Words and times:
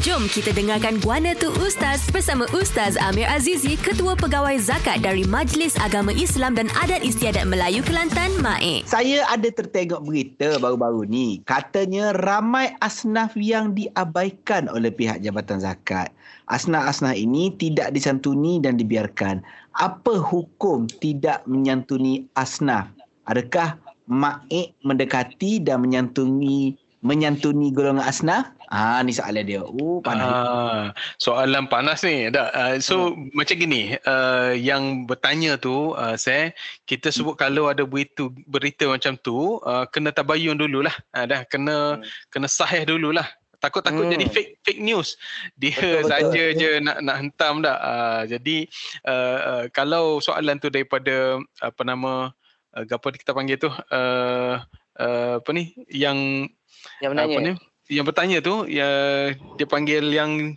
Jom 0.00 0.32
kita 0.32 0.56
dengarkan 0.56 0.96
Guana 1.04 1.36
Tu 1.36 1.52
Ustaz 1.60 2.08
bersama 2.08 2.48
Ustaz 2.56 2.96
Amir 2.96 3.28
Azizi, 3.28 3.76
Ketua 3.76 4.16
Pegawai 4.16 4.56
Zakat 4.56 5.04
dari 5.04 5.28
Majlis 5.28 5.76
Agama 5.76 6.08
Islam 6.16 6.56
dan 6.56 6.72
Adat 6.72 7.04
Istiadat 7.04 7.44
Melayu 7.44 7.84
Kelantan, 7.84 8.32
MAIK. 8.40 8.88
Saya 8.88 9.28
ada 9.28 9.44
tertengok 9.52 10.00
berita 10.00 10.56
baru-baru 10.56 11.04
ni. 11.04 11.44
Katanya 11.44 12.16
ramai 12.16 12.72
asnaf 12.80 13.36
yang 13.36 13.76
diabaikan 13.76 14.72
oleh 14.72 14.88
pihak 14.88 15.20
Jabatan 15.20 15.60
Zakat. 15.60 16.08
Asnaf-asnaf 16.48 17.12
ini 17.12 17.52
tidak 17.60 17.92
disantuni 17.92 18.56
dan 18.56 18.80
dibiarkan. 18.80 19.44
Apa 19.76 20.16
hukum 20.16 20.88
tidak 20.88 21.44
menyantuni 21.44 22.24
asnaf? 22.40 22.88
Adakah 23.28 23.76
MAIK 24.08 24.80
mendekati 24.80 25.60
dan 25.60 25.84
menyantuni 25.84 26.80
menyantuni 27.00 27.72
golongan 27.72 28.04
asnaf? 28.04 28.52
Ah 28.70 29.02
ni 29.02 29.10
soalan 29.10 29.42
dia. 29.42 29.66
Oh 29.66 29.98
panas. 29.98 30.30
Ah, 30.30 30.84
soalan 31.18 31.66
panas 31.66 32.06
ni. 32.06 32.30
Tak. 32.30 32.48
Uh, 32.54 32.74
so 32.78 33.10
hmm. 33.10 33.34
macam 33.34 33.56
gini, 33.58 33.98
uh, 34.06 34.54
yang 34.54 35.10
bertanya 35.10 35.58
tu 35.58 35.96
uh, 35.98 36.14
saya 36.14 36.54
kita 36.86 37.10
sebut 37.10 37.34
hmm. 37.34 37.42
kalau 37.42 37.64
ada 37.66 37.82
berita 37.82 38.30
berita 38.46 38.86
macam 38.86 39.18
tu 39.26 39.58
uh, 39.66 39.84
kena 39.90 40.14
tabayun 40.14 40.54
dululah. 40.54 40.94
Uh, 41.10 41.26
dah 41.26 41.42
kena 41.50 41.98
hmm. 41.98 42.06
kena 42.30 42.46
sahih 42.46 42.86
dululah. 42.86 43.26
Takut-takut 43.60 44.08
hmm. 44.08 44.14
jadi 44.16 44.26
fake 44.30 44.52
fake 44.64 44.80
news. 44.80 45.18
Dia 45.58 46.06
saja 46.06 46.44
je 46.54 46.80
nak 46.80 47.02
nak 47.02 47.16
hentam 47.26 47.60
dah. 47.60 47.76
Uh, 47.76 48.22
jadi 48.30 48.56
uh, 49.04 49.38
uh, 49.40 49.64
kalau 49.74 50.22
soalan 50.22 50.62
tu 50.62 50.70
daripada 50.70 51.42
apa 51.58 51.82
nama 51.82 52.30
uh, 52.78 52.84
apa 52.86 53.06
kita 53.12 53.34
panggil 53.34 53.58
tu 53.58 53.68
uh, 53.68 54.62
uh, 55.00 55.40
apa 55.40 55.50
ni 55.56 55.72
yang 55.88 56.46
yang 57.00 57.10
menanya. 57.16 57.36
Apa 57.36 57.40
ni? 57.40 57.52
Yang 57.90 58.04
bertanya 58.12 58.38
tu 58.44 58.54
ya 58.70 58.90
dia 59.58 59.66
panggil 59.66 60.14
yang 60.14 60.54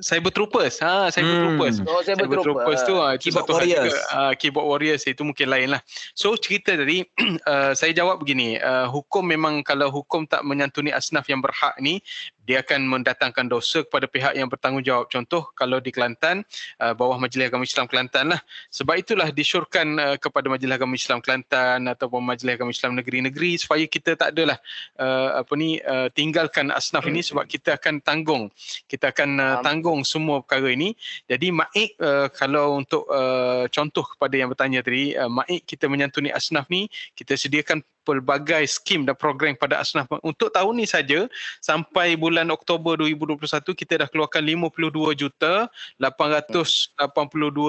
cyber 0.00 0.32
troopers. 0.32 0.80
Ha, 0.82 1.08
cyber 1.08 1.32
hmm. 1.32 1.42
troopers. 1.42 1.76
Oh, 1.84 2.00
cyber, 2.04 2.26
cyber 2.26 2.38
troopers 2.44 2.80
tu 2.84 2.94
ha, 2.98 3.16
keyboard 3.16 3.48
warriors. 3.48 3.92
Juga, 3.92 4.00
ha, 4.12 4.32
keyboard 4.36 4.66
warriors 4.66 5.02
itu 5.08 5.22
mungkin 5.24 5.48
lain 5.48 5.68
lah. 5.76 5.80
So 6.12 6.36
cerita 6.36 6.76
tadi 6.76 7.04
uh, 7.46 7.72
saya 7.78 7.92
jawab 7.96 8.20
begini, 8.20 8.60
uh, 8.60 8.88
hukum 8.90 9.24
memang 9.24 9.64
kalau 9.64 9.88
hukum 9.88 10.28
tak 10.28 10.44
menyantuni 10.44 10.92
asnaf 10.92 11.28
yang 11.28 11.40
berhak 11.40 11.76
ni 11.80 12.02
dia 12.46 12.62
akan 12.62 12.86
mendatangkan 12.86 13.50
dosa 13.50 13.82
kepada 13.82 14.06
pihak 14.06 14.38
yang 14.38 14.46
bertanggungjawab. 14.46 15.10
Contoh 15.10 15.50
kalau 15.58 15.82
di 15.82 15.90
Kelantan, 15.90 16.46
uh, 16.78 16.94
bawah 16.94 17.18
Majlis 17.18 17.50
Agama 17.50 17.66
Islam 17.66 17.90
Kelantan 17.90 18.30
lah. 18.30 18.40
Sebab 18.70 18.94
itulah 19.02 19.28
disyorkan 19.34 19.98
uh, 19.98 20.16
kepada 20.16 20.46
Majlis 20.46 20.70
Agama 20.70 20.94
Islam 20.94 21.18
Kelantan 21.18 21.90
ataupun 21.90 22.22
Majlis 22.22 22.54
Agama 22.54 22.70
Islam 22.70 22.94
negeri-negeri 23.02 23.58
supaya 23.58 23.84
kita 23.90 24.14
tak 24.14 24.38
adalah 24.38 24.62
uh, 25.02 25.42
apa 25.42 25.52
ni 25.58 25.82
uh, 25.82 26.06
tinggalkan 26.14 26.70
asnaf 26.70 27.02
ini 27.10 27.20
sebab 27.20 27.50
kita 27.50 27.74
akan 27.74 27.98
tanggung. 27.98 28.46
Kita 28.86 29.10
akan 29.10 29.30
uh, 29.42 29.56
tanggung 29.66 29.85
semua 30.02 30.42
perkara 30.42 30.72
ini. 30.72 30.96
Jadi 31.30 31.54
maik 31.54 31.98
uh, 32.00 32.26
kalau 32.32 32.80
untuk 32.80 33.06
uh, 33.06 33.68
contoh 33.70 34.04
kepada 34.16 34.34
yang 34.34 34.48
bertanya 34.50 34.80
tadi, 34.82 35.14
uh, 35.14 35.30
maik 35.30 35.68
kita 35.68 35.86
menyantuni 35.86 36.32
asnaf 36.32 36.66
ni, 36.66 36.90
kita 37.14 37.38
sediakan 37.38 37.84
pelbagai 38.06 38.62
skim 38.70 39.02
dan 39.02 39.18
program 39.18 39.58
pada 39.58 39.82
asnaf 39.82 40.06
untuk 40.22 40.54
tahun 40.54 40.78
ni 40.78 40.86
saja 40.86 41.26
sampai 41.58 42.14
bulan 42.14 42.54
Oktober 42.54 42.94
2021 42.94 43.42
kita 43.74 44.06
dah 44.06 44.08
keluarkan 44.08 44.46
52 44.46 45.18
juta 45.18 45.66
882 45.98 47.02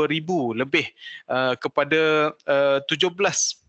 ribu 0.05 0.53
lebih 0.53 0.85
uh, 1.25 1.57
kepada 1.57 2.31
uh, 2.45 2.77
17 2.85 3.65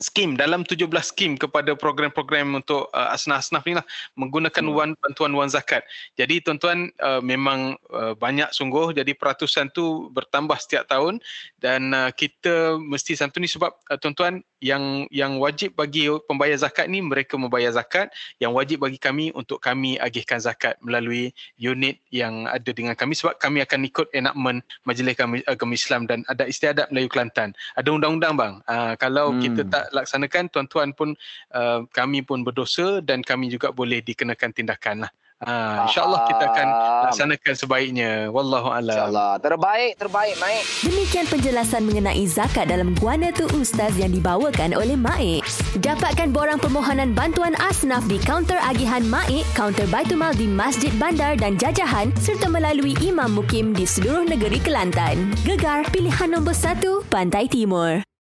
skim 0.00 0.34
dalam 0.34 0.64
17 0.64 0.88
skim 1.04 1.36
kepada 1.36 1.76
program-program 1.76 2.56
untuk 2.56 2.88
uh, 2.96 3.12
asnaf-asnaf 3.12 3.62
ni 3.68 3.76
lah 3.76 3.84
menggunakan 4.16 4.64
hmm. 4.64 4.74
wan 4.74 4.90
bantuan 4.96 5.32
wan 5.36 5.52
zakat. 5.52 5.84
Jadi 6.16 6.40
tuan-tuan 6.40 6.88
uh, 7.04 7.20
memang 7.20 7.76
uh, 7.92 8.16
banyak 8.16 8.48
sungguh 8.50 8.96
jadi 8.96 9.12
peratusan 9.12 9.68
tu 9.76 10.08
bertambah 10.16 10.56
setiap 10.56 10.88
tahun 10.88 11.20
dan 11.60 11.92
uh, 11.92 12.10
kita 12.10 12.80
mesti 12.80 13.12
santuni 13.14 13.46
sebab 13.46 13.76
uh, 13.92 13.98
tuan-tuan 14.00 14.40
yang 14.60 15.08
yang 15.08 15.40
wajib 15.40 15.72
bagi 15.72 16.06
pembayar 16.28 16.56
zakat 16.60 16.86
ni 16.86 17.00
mereka 17.00 17.40
membayar 17.40 17.72
zakat 17.72 18.12
yang 18.36 18.52
wajib 18.52 18.84
bagi 18.84 19.00
kami 19.00 19.32
untuk 19.32 19.58
kami 19.58 19.96
agihkan 19.96 20.36
zakat 20.36 20.76
melalui 20.84 21.32
unit 21.56 21.96
yang 22.12 22.44
ada 22.44 22.70
dengan 22.70 22.92
kami 22.92 23.16
sebab 23.16 23.40
kami 23.40 23.64
akan 23.64 23.88
ikut 23.88 24.06
enakmen 24.12 24.60
Majlis 24.84 25.16
Agama 25.48 25.74
Islam 25.74 26.04
dan 26.04 26.22
Adat 26.28 26.48
Istiadat 26.52 26.92
Melayu 26.92 27.08
Kelantan. 27.08 27.56
Ada 27.74 27.88
undang-undang 27.88 28.36
bang. 28.36 28.54
Uh, 28.68 28.94
kalau 29.00 29.32
hmm. 29.32 29.40
kita 29.40 29.62
tak 29.68 29.84
laksanakan 29.96 30.52
tuan-tuan 30.52 30.92
pun 30.92 31.16
uh, 31.56 31.82
kami 31.96 32.20
pun 32.20 32.44
berdosa 32.44 33.00
dan 33.00 33.24
kami 33.24 33.48
juga 33.48 33.72
boleh 33.72 34.04
dikenakan 34.04 34.52
tindakan 34.52 35.08
lah. 35.08 35.12
Ha, 35.40 35.88
InsyaAllah 35.88 36.20
kita 36.28 36.44
akan 36.52 36.68
laksanakan 37.08 37.54
sebaiknya. 37.56 38.10
Wallahu 38.28 38.68
a'lam. 38.68 38.92
InsyaAllah. 38.92 39.30
Terbaik, 39.40 39.92
terbaik, 39.96 40.34
Maik. 40.36 40.62
Demikian 40.84 41.26
penjelasan 41.32 41.82
mengenai 41.88 42.24
zakat 42.28 42.68
dalam 42.68 42.92
Guana 43.00 43.32
Tu 43.32 43.48
Ustaz 43.56 43.96
yang 43.96 44.12
dibawakan 44.12 44.76
oleh 44.76 45.00
Maik. 45.00 45.40
Dapatkan 45.80 46.36
borang 46.36 46.60
permohonan 46.60 47.16
bantuan 47.16 47.56
asnaf 47.56 48.04
di 48.04 48.20
kaunter 48.20 48.60
agihan 48.60 49.00
Maik, 49.08 49.48
kaunter 49.56 49.88
Baitumal 49.88 50.36
di 50.36 50.44
Masjid 50.44 50.92
Bandar 51.00 51.40
dan 51.40 51.56
Jajahan 51.56 52.12
serta 52.20 52.52
melalui 52.52 52.92
Imam 53.00 53.32
Mukim 53.32 53.72
di 53.72 53.88
seluruh 53.88 54.28
negeri 54.28 54.60
Kelantan. 54.60 55.32
Gegar 55.48 55.88
pilihan 55.88 56.36
nombor 56.36 56.52
satu 56.52 57.00
Pantai 57.08 57.48
Timur. 57.48 58.09